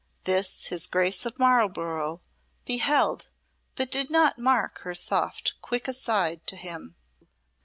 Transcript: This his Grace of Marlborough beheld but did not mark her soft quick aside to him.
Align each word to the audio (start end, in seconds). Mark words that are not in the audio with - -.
This 0.23 0.65
his 0.65 0.87
Grace 0.87 1.27
of 1.27 1.37
Marlborough 1.37 2.21
beheld 2.65 3.29
but 3.75 3.91
did 3.91 4.09
not 4.09 4.39
mark 4.39 4.79
her 4.79 4.95
soft 4.95 5.53
quick 5.61 5.87
aside 5.87 6.47
to 6.47 6.55
him. 6.55 6.95